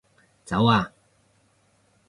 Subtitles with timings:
[0.45, 0.91] 走啊